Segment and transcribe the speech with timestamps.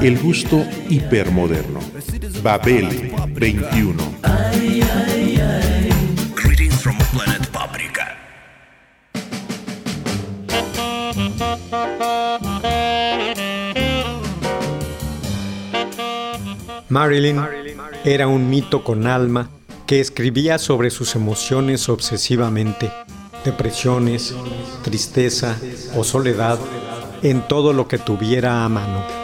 [0.00, 1.80] El gusto hipermoderno.
[2.42, 4.02] Babel 21.
[6.34, 8.16] Greetings from planet Paprika.
[16.88, 17.40] Marilyn
[18.04, 19.48] era un mito con alma
[19.86, 22.90] que escribía sobre sus emociones obsesivamente,
[23.44, 24.34] depresiones,
[24.82, 25.56] tristeza
[25.96, 26.58] o soledad
[27.22, 29.21] en todo lo que tuviera a mano.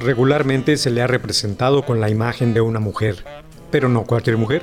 [0.00, 3.24] Regularmente se le ha representado con la imagen de una mujer,
[3.70, 4.62] pero no cualquier mujer.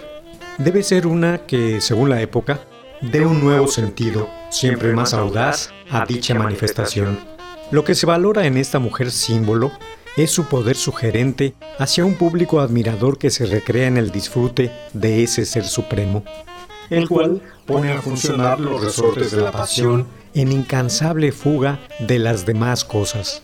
[0.57, 2.59] Debe ser una que, según la época,
[3.01, 7.19] dé un nuevo sentido, siempre más audaz, a dicha manifestación.
[7.71, 9.71] Lo que se valora en esta mujer símbolo
[10.15, 15.23] es su poder sugerente hacia un público admirador que se recrea en el disfrute de
[15.23, 16.23] ese ser supremo,
[16.89, 22.45] el cual pone a funcionar los resortes de la pasión en incansable fuga de las
[22.45, 23.43] demás cosas.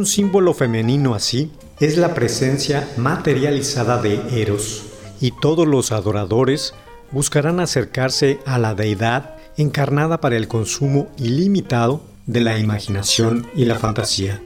[0.00, 4.84] Un símbolo femenino así es la presencia materializada de Eros,
[5.20, 6.72] y todos los adoradores
[7.10, 13.74] buscarán acercarse a la deidad encarnada para el consumo ilimitado de la imaginación y la
[13.74, 14.40] fantasía.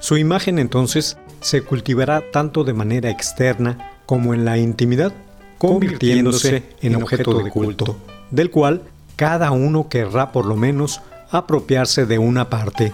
[0.00, 5.14] Su imagen entonces se cultivará tanto de manera externa como en la intimidad,
[5.56, 7.96] convirtiéndose en objeto de culto,
[8.30, 8.82] del cual
[9.16, 11.00] cada uno querrá por lo menos
[11.30, 12.92] apropiarse de una parte.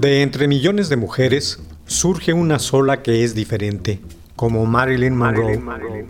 [0.00, 4.00] De entre millones de mujeres, surge una sola que es diferente,
[4.34, 5.60] como Marilyn Monroe,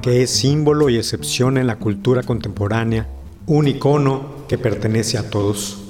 [0.01, 3.09] que es símbolo y excepción en la cultura contemporánea,
[3.47, 5.83] un icono que pertenece a todos.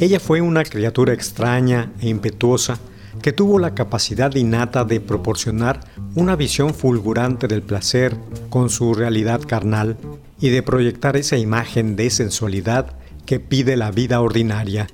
[0.00, 2.78] Ella fue una criatura extraña e impetuosa
[3.20, 5.80] que tuvo la capacidad innata de proporcionar
[6.14, 8.16] una visión fulgurante del placer
[8.48, 9.98] con su realidad carnal
[10.40, 12.96] y de proyectar esa imagen de sensualidad
[13.26, 14.86] que pide la vida ordinaria.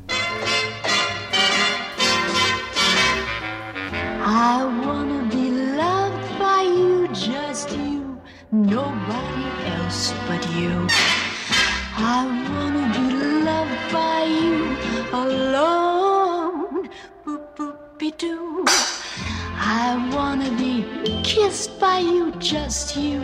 [22.42, 23.20] Just you,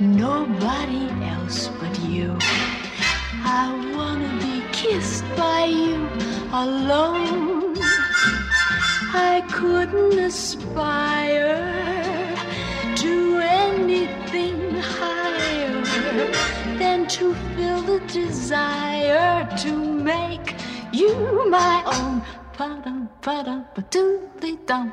[0.00, 2.36] nobody else but you.
[3.44, 6.08] I wanna be kissed by you
[6.52, 7.76] alone.
[9.12, 11.60] I couldn't aspire
[12.96, 15.82] to anything higher
[16.78, 19.72] than to feel the desire to
[20.12, 20.56] make
[20.92, 21.14] you
[21.50, 22.22] my own.
[22.56, 23.66] Ba-dum, ba-dum,
[24.40, 24.92] ba-dum,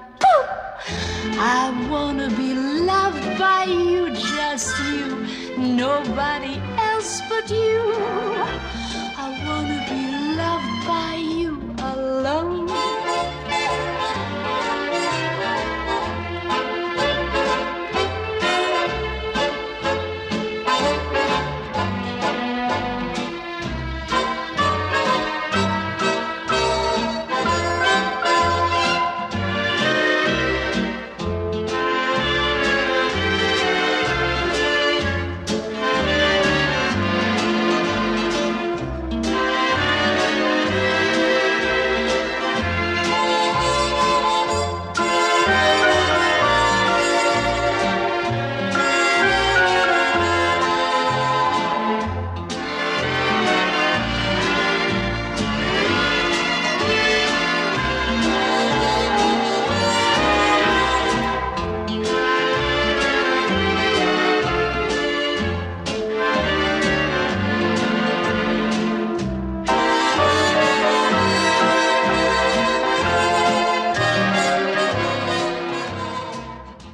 [0.88, 5.26] I wanna be loved by you, just you,
[5.58, 7.94] nobody else but you.
[9.24, 10.02] I wanna be
[10.42, 11.52] loved by you
[11.94, 12.61] alone.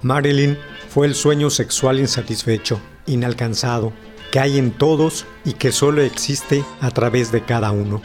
[0.08, 0.58] Marilyn
[0.90, 3.92] fue el sueño sexual insatisfecho, inalcanzado,
[4.32, 8.02] que hay en todos y que solo existe a través de cada uno.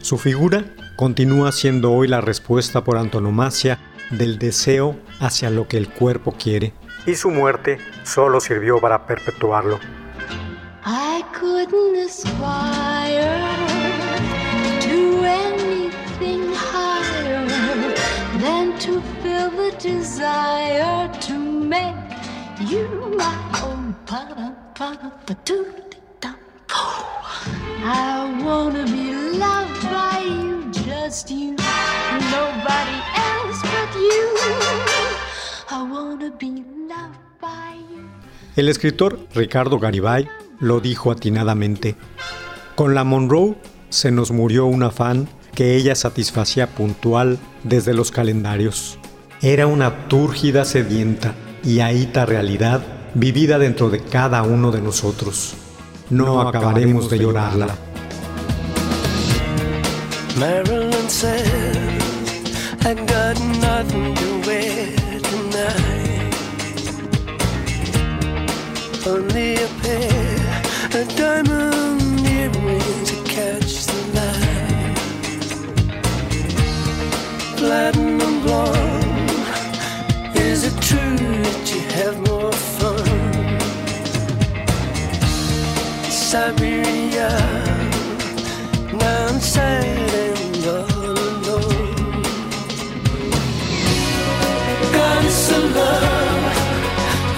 [0.00, 0.64] Su figura
[0.96, 3.78] continúa siendo hoy la respuesta por antonomasia
[4.10, 6.72] del deseo hacia lo que el cuerpo quiere,
[7.06, 9.78] y su muerte solo sirvió para perpetuarlo.
[19.84, 21.94] desire to make
[22.70, 22.88] you
[23.18, 23.74] my own.
[38.56, 40.28] El escritor Ricardo Garibay
[40.60, 41.96] lo dijo atinadamente.
[42.76, 43.56] Con la Monroe
[43.90, 48.98] se nos murió una fan que ella satisfacía puntual desde los calendarios.
[49.42, 52.82] Era una túrgida sedienta y ahita realidad
[53.14, 55.54] vivida dentro de cada uno de nosotros.
[56.10, 57.74] No, acabaremos de llorarla.
[60.38, 61.46] Marilyn says,
[62.84, 66.34] I got nothing to wear tonight.
[69.06, 70.62] Only a pair
[71.00, 74.98] of diamond earrings to catch the light.
[77.56, 78.73] Platinum blonde,
[86.34, 87.30] Siberia,
[88.92, 92.22] now I'm sad all alone.
[94.92, 96.44] God is so love,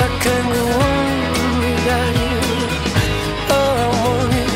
[0.00, 1.12] I can't go on
[1.60, 2.38] without you.
[3.58, 4.48] Oh, I want you.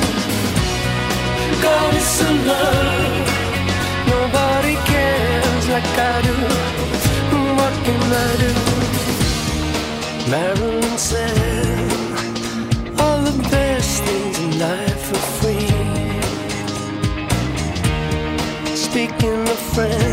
[1.63, 3.29] God is so love,
[4.09, 6.37] nobody cares like I do.
[7.59, 8.53] What can I do?
[10.31, 10.80] Marilyn
[14.61, 15.69] life for free.
[18.77, 20.10] Speaking of friends,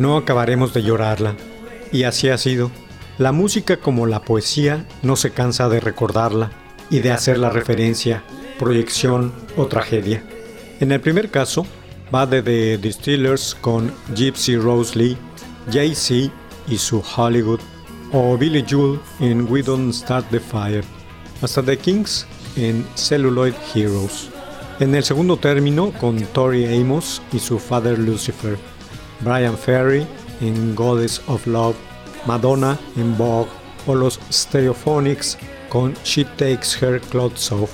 [0.00, 1.36] No acabaremos de llorarla.
[1.92, 2.70] Y así ha sido.
[3.18, 6.52] La música como la poesía no se cansa de recordarla
[6.88, 8.22] y de hacer la referencia,
[8.58, 10.24] proyección o tragedia.
[10.80, 11.66] En el primer caso,
[12.14, 15.18] va de The Distillers con Gypsy Rose Lee,
[15.70, 16.32] Jay-Z
[16.66, 17.60] y su Hollywood,
[18.10, 20.82] o Billy Joel en We Don't Start the Fire,
[21.42, 22.26] hasta The Kings
[22.56, 24.30] en Celluloid Heroes.
[24.78, 28.56] En el segundo término, con Tori Amos y su Father Lucifer,
[29.20, 30.06] Brian Ferry
[30.40, 31.76] en Goddess of Love,
[32.26, 33.48] Madonna en Vogue
[33.86, 37.70] o los Stereophonics con She Takes Her Clothes Off.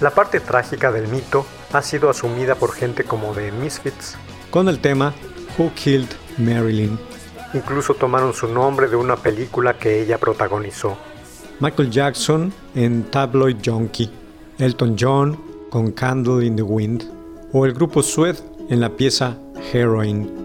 [0.00, 4.16] La parte trágica del mito ha sido asumida por gente como The Misfits
[4.50, 5.12] con el tema
[5.58, 6.98] Who Killed Marilyn.
[7.54, 10.96] Incluso tomaron su nombre de una película que ella protagonizó.
[11.60, 14.10] Michael Jackson en Tabloid Junkie,
[14.58, 15.40] Elton John
[15.70, 17.04] con Candle in the Wind
[17.52, 18.36] o el grupo Sued
[18.68, 19.36] en la pieza
[19.72, 20.43] Heroin.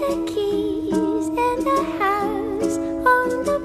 [0.00, 3.59] the keys and the house on the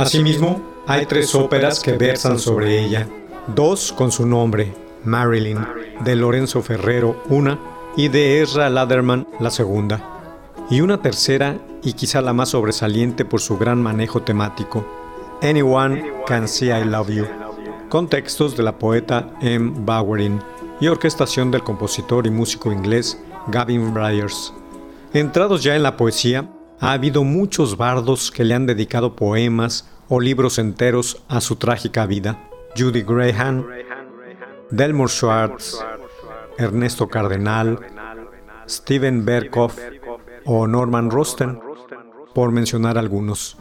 [0.00, 3.06] Asimismo, hay tres óperas que versan sobre ella.
[3.54, 4.72] Dos con su nombre,
[5.04, 5.58] Marilyn,
[6.02, 7.58] de Lorenzo Ferrero, una,
[7.98, 10.00] y de Ezra Laderman, la segunda.
[10.70, 14.86] Y una tercera, y quizá la más sobresaliente por su gran manejo temático,
[15.42, 17.26] Anyone Can See I Love You,
[17.90, 19.72] con textos de la poeta M.
[19.80, 20.40] Bowerin
[20.80, 24.54] y orquestación del compositor y músico inglés Gavin Bryars.
[25.12, 26.48] Entrados ya en la poesía,
[26.80, 32.06] ha habido muchos bardos que le han dedicado poemas o libros enteros a su trágica
[32.06, 32.48] vida.
[32.76, 33.66] Judy Graham,
[34.70, 35.78] Delmore Schwartz,
[36.56, 37.78] Ernesto Cardenal,
[38.68, 39.78] Steven Berkoff
[40.44, 41.60] o Norman Rosten,
[42.34, 43.56] por mencionar algunos.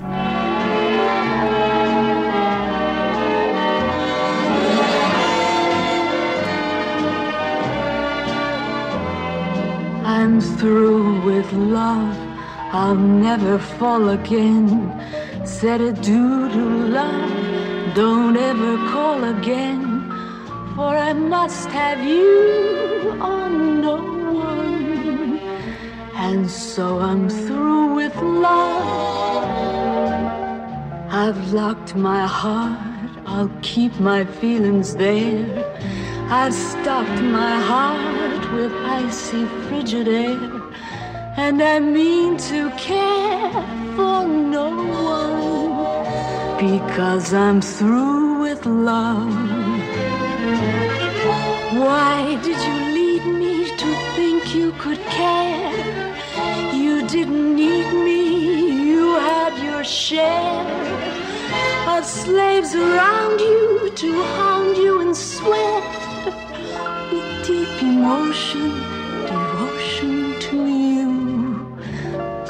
[12.72, 14.94] I'll never fall again.
[15.46, 16.66] Said adieu to
[17.00, 17.96] love.
[17.96, 20.10] Don't ever call again.
[20.76, 23.98] For I must have you on no
[24.32, 25.40] one.
[26.14, 29.50] And so I'm through with love.
[31.12, 33.10] I've locked my heart.
[33.26, 35.46] I'll keep my feelings there.
[36.32, 40.59] I've stocked my heart with icy frigid air,
[41.38, 43.52] and I mean to care
[43.96, 49.34] for no one because I'm through with love.
[51.74, 56.16] Why did you lead me to think you could care?
[56.74, 60.66] You didn't need me, you had your share
[61.88, 65.84] of slaves around you to hound you and sweat
[67.12, 68.79] with deep emotion,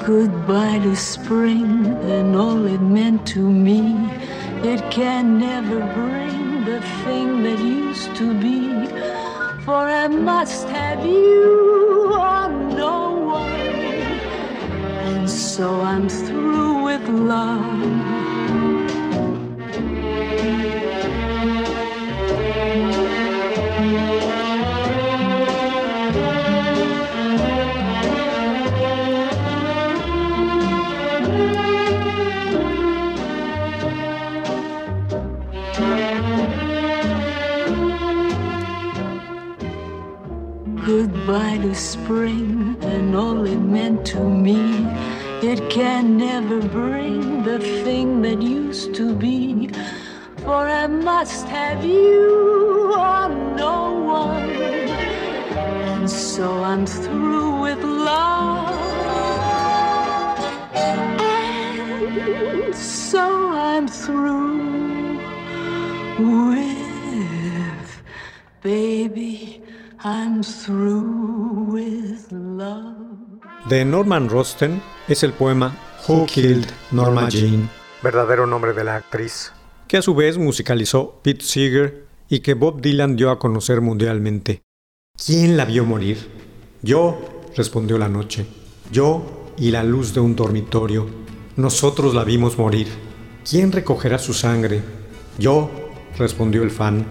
[0.10, 3.94] Goodbye to spring and all it meant to me.
[4.64, 8.88] It can never bring the thing that used to be.
[9.66, 13.52] For I must have you or no one.
[15.06, 17.69] And so I'm through with love.
[45.42, 49.70] It can never bring the thing that used to be.
[50.44, 54.50] For I must have you or no one.
[54.50, 58.76] And so I'm through with love.
[61.24, 65.20] And so I'm through
[66.20, 68.02] with
[68.62, 69.64] baby.
[70.04, 72.99] I'm through with love.
[73.68, 77.70] De Norman Rosten es el poema Who Killed Norma Jean,
[78.02, 79.52] verdadero nombre de la actriz,
[79.88, 84.64] que a su vez musicalizó Pete Seeger y que Bob Dylan dio a conocer mundialmente.
[85.24, 86.30] ¿Quién la vio morir?
[86.82, 87.20] Yo,
[87.56, 88.46] respondió la noche.
[88.92, 91.08] Yo y la luz de un dormitorio.
[91.58, 92.88] Nosotros la vimos morir.
[93.48, 94.82] ¿Quién recogerá su sangre?
[95.38, 95.70] Yo,
[96.18, 97.06] respondió el fan.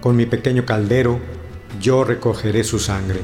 [0.00, 1.20] Con mi pequeño caldero,
[1.80, 3.20] yo recogeré su sangre.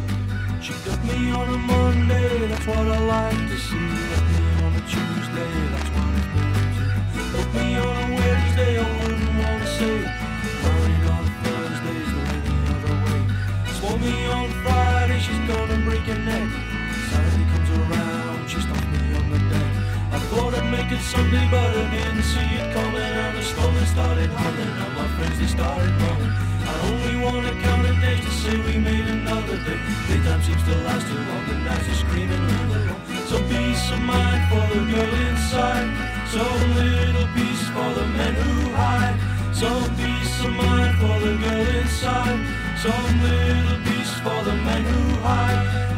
[20.99, 23.01] I'd Sunday, but I didn't see it coming.
[23.01, 26.33] And the storm started humming, and my friends they started running.
[26.71, 29.79] I only wanna count the days to say we made another day.
[30.09, 33.03] Daytime seems to last too long, the nights are screaming live alone.
[33.31, 35.89] Some peace of mind for the girl inside.
[36.35, 39.17] Some little peace for the men who hide.
[39.55, 42.41] Some peace of mind for the girl inside.
[42.83, 45.98] Some little peace for the men who hide.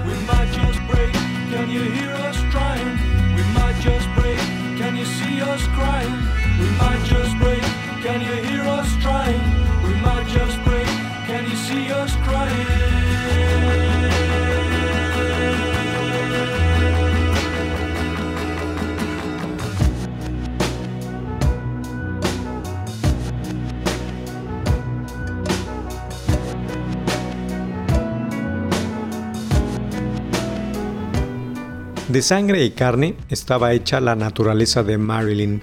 [32.11, 35.62] De sangre y carne estaba hecha la naturaleza de Marilyn,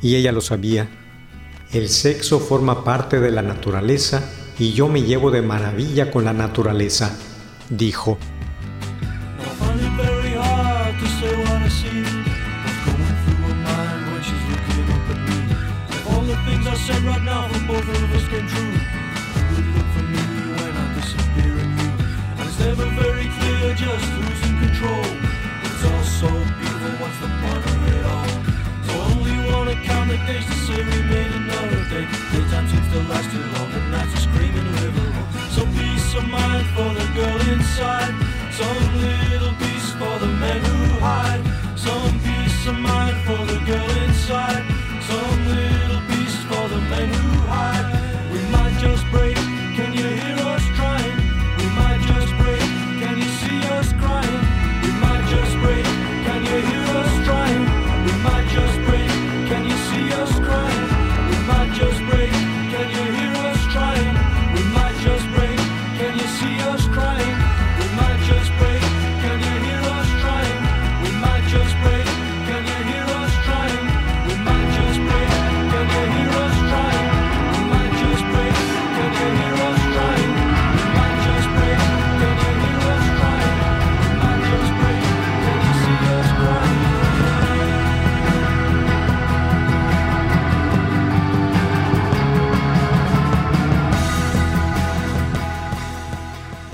[0.00, 0.88] y ella lo sabía.
[1.72, 4.22] El sexo forma parte de la naturaleza
[4.60, 7.18] y yo me llevo de maravilla con la naturaleza,
[7.68, 8.16] dijo.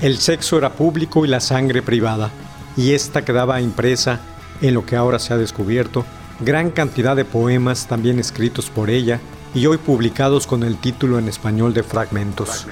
[0.05, 2.29] El sexo era público y la sangre privada,
[2.77, 4.19] y esta quedaba impresa
[4.61, 6.05] en lo que ahora se ha descubierto,
[6.41, 9.19] gran cantidad de poemas también escritos por ella
[9.55, 12.67] y hoy publicados con el título en español de Fragmentos.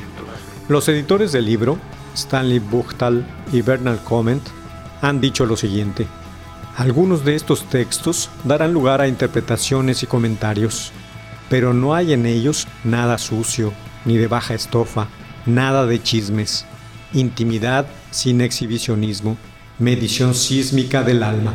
[0.69, 1.79] Los editores del libro,
[2.13, 4.47] Stanley Buchtal y Bernard Comment,
[5.01, 6.05] han dicho lo siguiente.
[6.77, 10.91] Algunos de estos textos darán lugar a interpretaciones y comentarios,
[11.49, 13.73] pero no hay en ellos nada sucio,
[14.05, 15.07] ni de baja estofa,
[15.47, 16.67] nada de chismes,
[17.13, 19.37] intimidad sin exhibicionismo,
[19.79, 21.53] medición sísmica del alma.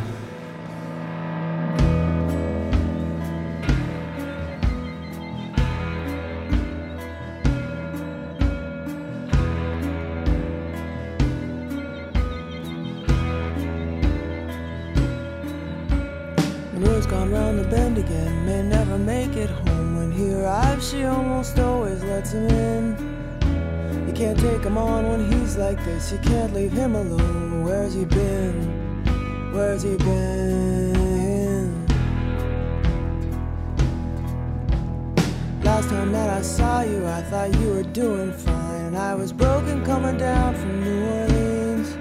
[36.08, 38.86] Time that I saw you, I thought you were doing fine.
[38.86, 41.96] And I was broken coming down from New Orleans.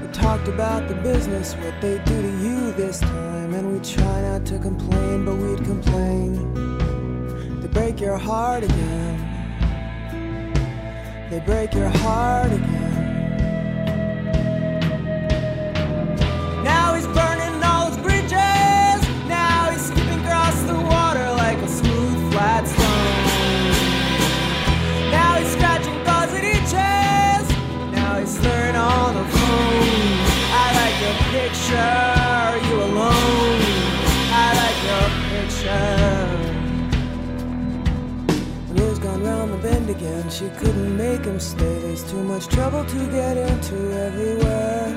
[0.00, 3.52] We talked about the business, what they do to you this time.
[3.54, 6.32] And we try not to complain, but we'd complain.
[7.60, 9.18] They break your heart again.
[11.30, 12.81] They break your heart again.
[31.72, 33.60] Picture, you alone.
[34.32, 35.98] I like your picture.
[38.68, 40.28] The gone round the bend again.
[40.30, 41.78] She couldn't make him stay.
[41.80, 44.88] There's too much trouble to get into everywhere.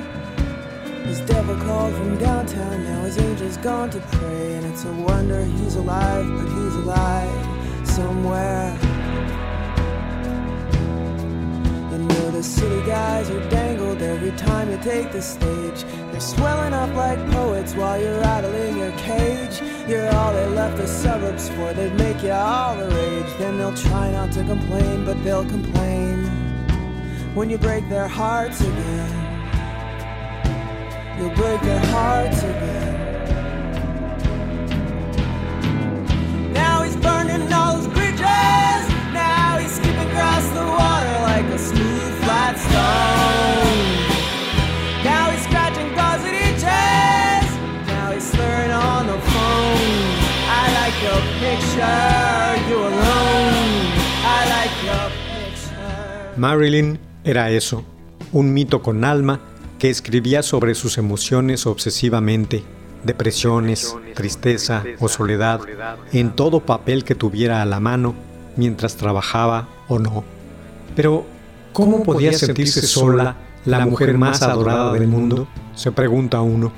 [1.05, 4.55] His devil called from downtown, now his angel's gone to pray.
[4.55, 8.77] And it's a wonder he's alive, but he's alive somewhere.
[11.91, 15.83] You know the city guys are dangled every time you take the stage.
[16.11, 19.61] They're swelling up like poets while you're rattling your cage.
[19.87, 23.31] You're all they left the suburbs for, they'd make you all the rage.
[23.37, 26.25] Then they'll try not to complain, but they'll complain
[27.33, 29.11] when you break their hearts again.
[31.17, 32.93] You'll break their hearts again.
[36.53, 38.83] Now he's burning all his bridges.
[39.13, 43.14] Now he's skipping across the water like a smooth, flat stone.
[56.37, 57.83] Marilyn era eso,
[58.31, 59.39] un mito con alma
[59.79, 62.63] que escribía sobre sus emociones obsesivamente,
[63.03, 65.61] depresiones, tristeza o soledad,
[66.11, 68.15] en todo papel que tuviera a la mano
[68.55, 70.23] mientras trabajaba o no.
[70.95, 71.25] Pero,
[71.73, 76.71] ¿cómo podía sentirse sola la mujer más adorada del mundo se pregunta uno.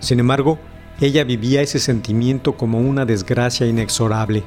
[0.00, 0.58] Sin embargo,
[1.00, 4.44] ella vivía ese sentimiento como una desgracia inexorable.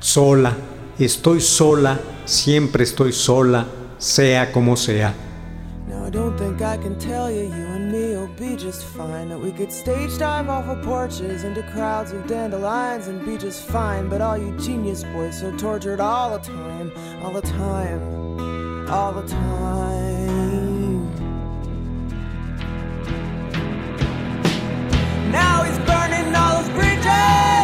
[0.00, 0.54] Sola,
[0.98, 3.66] estoy sola, siempre estoy sola,
[3.98, 5.12] sea como sea.
[5.88, 9.28] Now I don't think I can tell you, you and me will be just fine.
[9.28, 13.66] That we could stage dive off of porches into crowds of dandelions and be just
[13.68, 14.08] fine.
[14.08, 19.26] But all you genius boys so tortured all the time, all the time, all the
[19.28, 21.12] time.
[25.30, 27.63] Now he's burning all those bridges.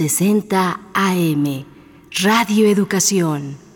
[0.00, 1.66] 1060 AM,
[2.22, 3.69] Radio Educación.